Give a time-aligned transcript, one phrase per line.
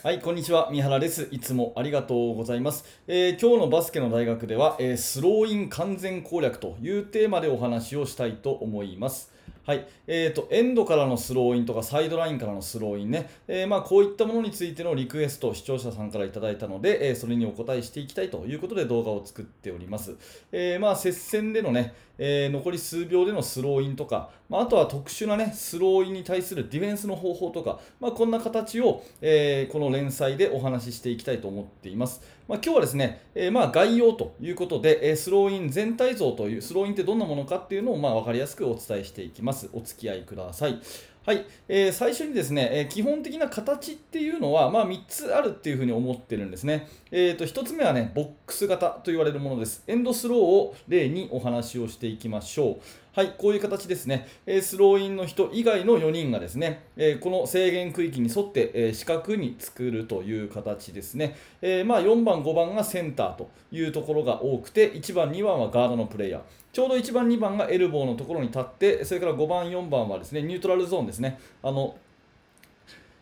[0.00, 0.68] はい、こんにちは。
[0.70, 1.26] 三原です。
[1.32, 2.84] いつもありがとうございます。
[3.08, 9.32] えー今日のバスケの大学では、えースローイン完全攻略というテーマでお話をしたいと思います。
[9.68, 20.16] はい、えーと、エンドからのスローインとかサイドラインからのスローインね、えーまあ、こういったものについてのリクエストを視聴者さんからいただいたので、えーそれにお答えしていきたいということで動画を作っております。
[20.52, 32.22] えまあ、接戦でのね、え残り数秒でのスローインとか、まあ、とは特殊なね、スローインに対するディフェンスの方法とか、まあ、こんな形を、えこの連載でお話ししていきたいと思っています。
[32.48, 39.57] まあ、今日はですね、えまあ概要ということで、えスローイン全体像という、スローインってどんなものかっていうのをまあ分かりやすくお伝えしていきます。
[39.72, 40.80] お付き合いください。
[41.26, 46.88] はい、えー最初にですね、えー基本的な形っていうのは、まあ、3つあるっていうふうに思ってるんですね。
[47.10, 49.82] えー、と1つ目はね、ボックス型と言われるものです。
[49.86, 52.80] エンドスローを例にお話をしていきましょう。
[53.12, 54.28] はい、こういう形ですね。
[54.46, 61.36] えスローインの人以外の4人がですね、えこの制限区域に沿って、え四角に作るという形ですね。
[61.62, 66.40] えまあ、4番、5番がセンターというところが多くて、1番、2番はガードのプレイヤー。
[66.72, 71.40] ちょうど1番、2番がエルボーのところに立って、それから5番、4番はですね、ニュートラルゾーンですね。
[71.62, 71.96] あの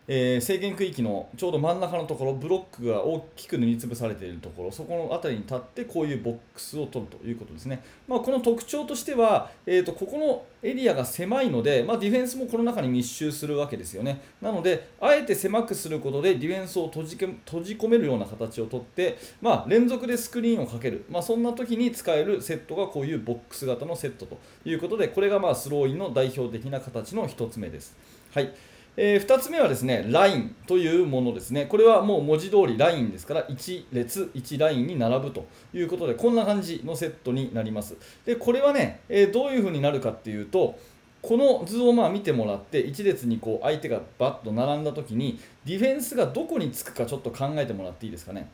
[0.08, 7.82] えー制限区域のちょうど真ん中のところ、ブロックが大きく塗りつぶされているところ、そこの辺りに立って、こういうボックスを取るということですね。
[8.06, 14.20] まあ、この特徴としては、えー、とここのエリアが狭いので、まあ、ディフェンスもこの中に密集するわけですよね。
[14.40, 27.96] なので、あえて狭くすることで、ディフェンスを閉じけ閉じ込めるような形をとって、まあ、連続でスクリーンをかける、まあ、そんな時に使えるセットがこういうボックス型のセットということで、これがまあスローインの代表的な形の1つ目です。
[28.32, 28.52] はい
[28.98, 31.66] え2つ目はですね、ラインというものですね。
[31.66, 37.94] これはもう文字通りラインですから、1列、1ラインに並ぶということで、こんな感じのセットになります。
[38.24, 40.78] で、これはね、えーどういうふうになるかっていうと、
[41.20, 48.48] この図をまあ見てもらって、1列にこう相手がバッと並んだときに、ディフェンスがどこにつくかちょっと考えてもらっていいですかね。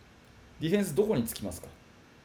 [0.61, 1.69] ディフェンスどこにつきますか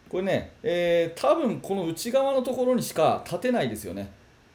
[0.09, 4.09] これね、えー多分この内側のところにしか立てないですよね。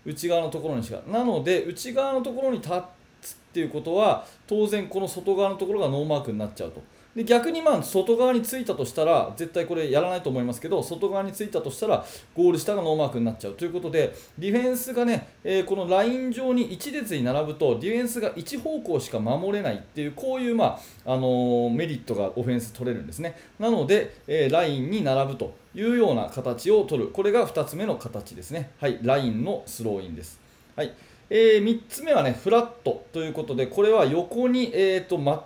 [0.05, 1.01] 内側のところにしか。
[1.07, 6.83] なので、内側のところに立つっていうことは、当然この外側のところがノーマークになっちゃうと。
[7.15, 23.37] で逆にまあ外側についたとしたら、絶対これやらないと思いますけど、外側についたとしたら、ゴール下がノーマークになっちゃうということで、ディフェンスがね、えーこのライン上に1列に並ぶと、ディフェンスが1方向しか守れないっていう、こういう、まああのーメリットがオフェンス取れるんですね。
[23.59, 27.11] なので、えーラインに並ぶというような形を取る。
[27.11, 28.71] これが2つ目の形ですね。
[28.81, 30.41] はい、ラインのスローインです。
[30.77, 30.95] はい。
[31.35, 35.43] えー3つ目はね、フラットということで、これは横に、えー、と真っ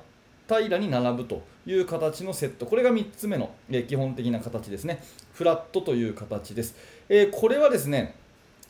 [0.49, 2.67] 平らに並ぶという形のセット。
[2.67, 5.01] これが3つ目の、えー基本的な形ですね。
[5.33, 6.75] フラットという形です。
[7.09, 8.17] えーこれはですね、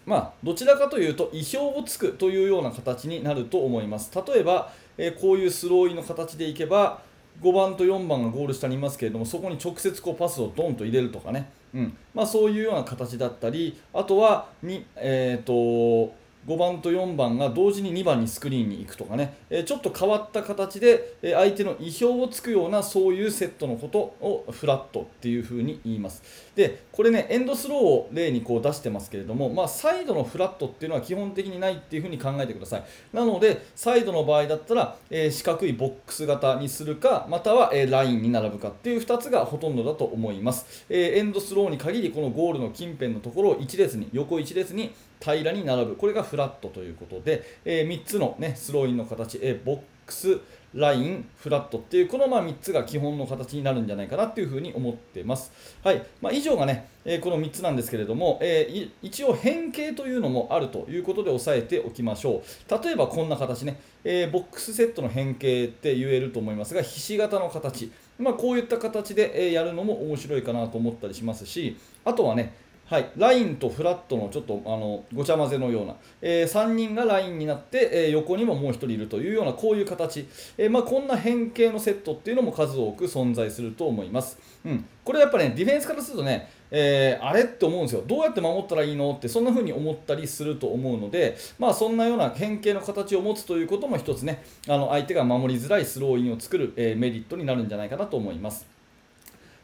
[0.05, 4.13] まあ、どちらかというと意表をつくというような形になると思います。
[4.15, 7.01] 例えば、えこういうスローインの形でいけば、
[7.41, 16.15] 5番と4番がゴール下にいますけれども、そこに直接こうパスをドンと入れるとかね、うんまあ、そういうような形だったり、あとはに、えー、と
[16.47, 26.23] 5番と4番が同時に2番にスクリーンに行くとかね、えちょっと変わった形で、え相手の意表をつくようなそういうセットのことをフラットっていうふうに言います。
[26.55, 32.85] で、これね、エンドスローを例にこう出してますけれども、まあ、サイドのフラットっていうのは基本的にないっていうふうに考えてください。
[33.13, 40.85] なので、サイドの場合だったら、え四角いボックス型にするか、または、えーラインに並ぶかっていう2つがほとんどだと思います。
[40.89, 45.97] えエンドスローに限り、このゴールの近辺のところを1列に、横1列に平らに並ぶ。
[45.97, 50.39] これがフラットということで、え3つの、ね、スローインの形、えーボックス、
[50.75, 55.51] ライン、フラットっていう、このまあ3つが基本の形になるんじゃないかなっていうふうに思ってます。
[55.83, 56.07] はい。
[56.21, 62.85] まあ、以上がね、えーこの3つなんですけれども、えー一応変形というのもあるということで押さえておきましょう。
[62.85, 67.91] 例えばこんな形ね、えーボックスセットの変形って言えると思いますが、ひし形の形。
[68.19, 72.55] まあ、こういった形でやるのも面白いかなと思ったりしますし、あとはね、
[72.89, 84.39] はい、ラインとフラットのちょっとあのごちゃ混ぜのような、え3人がラインになって、えー横にももう1人いるというようなこういう形、えーまあ、こんな変形のセットっていうのも数多く存在すると思います。
[84.65, 98.76] うん、これやっぱね、ディフェンスからするとね、えあれって思うんですよ、どうやって守ったらいいのって、そんな風に思ったりすると思うので、まあ、そんなような変形の形を持つということも一つね、あの相手が守りづらいスローインを作る、えメリットになるんじゃないかなと思います。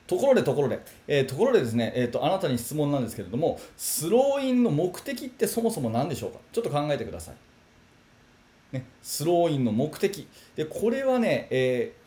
[0.07, 6.39] ところでところで、えーところでですね、えーと、あなたに質問なんですけれども、スローインの目的ってそもそも何でしょうか？
[6.53, 7.35] ちょっと考えてください。
[8.73, 10.27] ね、スローインの目的。
[10.57, 12.03] で、これはね、えー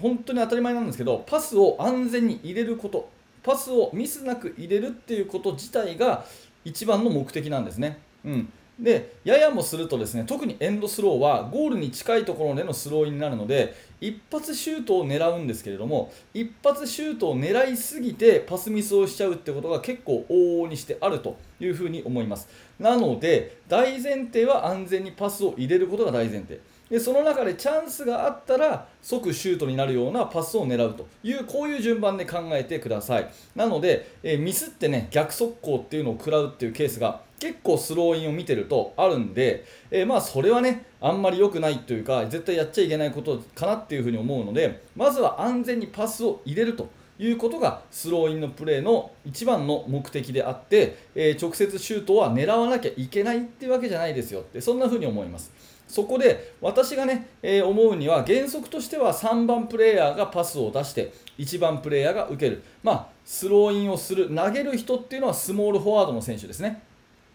[0.00, 3.10] 本当に当たり前なんですけど、パスを安全に入れること、
[3.42, 6.24] パスをミスなく入れるっていうこと自体が
[6.64, 7.98] 一番の目的なんですね。
[8.24, 8.50] うん、
[8.82, 22.48] でややもするとですね特にエンドスローはゴールに近いところでのスローインになるので一発シュートを狙うんですけれども一発シュートを狙いすぎてパスミスをしちゃうってことが結構往々にしてあるというふうに思います。
[22.80, 26.58] なので大前提は安全にパスを入れることが大前提。
[26.92, 55.71] でその中でチャンスがあったら即シュートになるようなパスを狙うというこういう順番で考えてくださいなので、えー、ミスってね逆速攻っていうのを食らうっていうケースが結構スローインを見てるとあるんで、えー、まあそれはねあんまり良くないというか絶対やっちゃいけないことかなっていうふうに思うのでまずは安全にパスを入れるということがスローインのプレーの一番の目的であって、えー、直接シュートは狙わなきゃいけないっていうわけじゃないですよってそんなふうに思います。
[55.92, 66.82] そこで私がね、えー、思うには原則としては3番プレーヤーがパスを出して1番プレーヤーが受ける、まあ、スローインをする投げる人っていうのはスモールフォワードの選手ですね。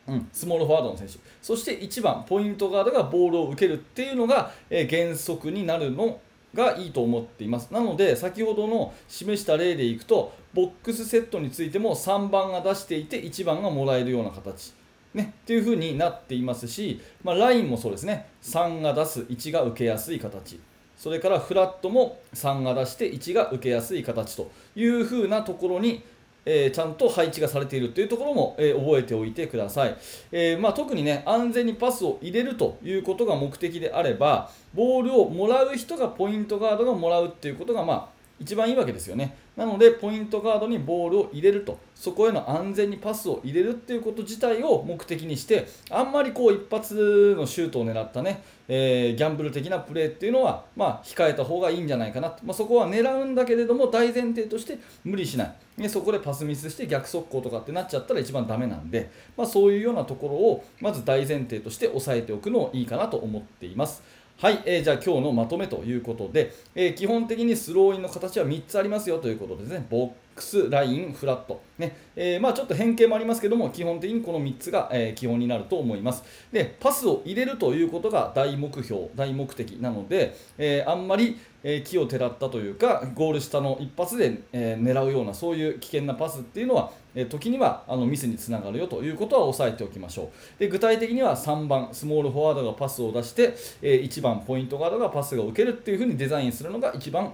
[0.08, 1.20] うん、スモールフォワードの選手。
[1.40, 6.20] そして1番ポイントガードがボールを受けるっていうのが、えー、原則になるの
[6.56, 7.72] がいいと思っています。
[7.72, 14.74] なので先ほどの示した例でいくとボックスセットについても3番が出していて1番がもらえるような形。
[15.14, 18.28] ね、っていう風になっていますし、まあ、ラインもそうですね。
[18.44, 20.60] 3が出す1が受けやすい形。
[20.98, 26.04] それからフラットも3が出して1が受けやすい形という風なところに
[26.50, 29.98] えー、ちゃんと配置がされているというところも、えー、覚えておいてください、
[30.32, 38.08] えー、まあ、特にね安全にパスを入れるということが目的であればボールをもらう人がポイントガードがもらうっていうことが、まあ、
[38.40, 39.36] 一番いいわけですよね。
[39.56, 55.56] なので、ポイントガードにボールを入れると、そこへの安全にパスを入れるっていうこと自体を目的にして、あんまりこう一発のシュートを狙ったね、えー、ギャンブル的なプレーっていうのは、まあ、控えた方がいいんじゃないかなと、まあ、そこは狙うんだけれども、大前提として無理しない。
[55.80, 64.04] でそこでパスミスして逆速攻とかってなっちゃったら一番ダメなんで、まあ、そういうようなところをまず大前提として押さえておくのいいかなと思っています。
[64.38, 69.84] はい、えー、じゃあ今日のまとめということで、えー、基本的にスローインの形は3つありますよということですね。
[69.90, 71.62] ボックス、ライン、フラット。
[71.78, 76.24] ねえー、まあ、ちょっと変形もありますけども、基本的にこの3つが、え基本になると思います。
[76.52, 97.34] で、パスを入れるということが大目標、大目的なので、えあんまり、え木をてらったというか、ゴール下の一発で、え狙うような、そういう危険なパスっていうのは、え時にはあのミスにつながるよということは押さえておきましょうで具体的には3番スモールフォワードがパスを出して、え1番ポイントガードがパスが受けるっていうふうにデザインするのが一番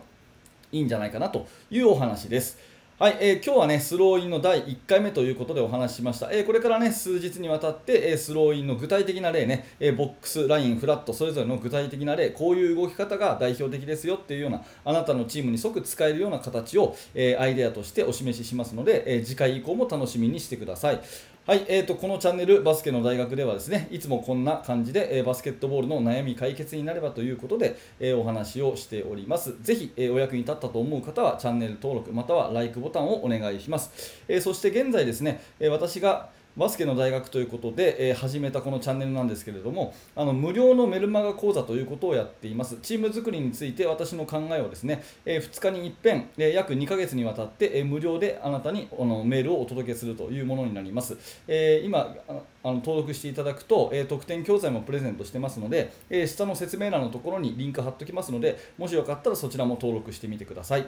[0.72, 2.73] いいんじゃないかなというお話です。
[3.04, 6.32] はい、えー、今日はね、スローインの第1回目ということでお話ししました。
[6.32, 21.02] えー、これからね、数日にわたって、えー、スローインの具体的な例ね、えボックス、ライン、フラット、それぞれの具体的な例、こういう動き方が代表的ですよっていうような、あなたのチームに即使えるような形を、えアイデアとしてお示ししますので、え次回以降も楽しみにしてください。
[21.46, 29.54] はい、えーと、このチャンネルバスケの大学ではですねいつもこんな感じで、えー、バスケットボールの悩み解決になればということで、えー、お話をしております。
[29.62, 42.78] ぜひ、えー、お役に立ったと思う方はチャンネル登録または LIKE ボタンをお願いします、えそして現在ですね、え私がバスケの大学ということで、えー、始めたこのチャンネルなんですけれどもあの無料のメルマガ講座ということをやっています。
[42.82, 51.18] チーム作りについて私の考えをですね、えー、2日に一遍、えー、約2ヶ月にわたって、えー、無料であなたにあのメールをお届けするというものになります、
[51.48, 52.34] えー、今あ
[52.68, 60.86] の登録していただくと、えー、特典教材もプレゼントしてますので、えー、下の説明欄のところにリンク貼っておきますのでもしよかったらそちらも登録してみてください。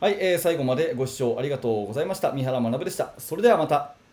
[0.00, 2.32] はい、えー、最後までご視聴ありがとうございました。
[2.32, 3.14] 三原学でした。
[3.16, 4.03] それではまた。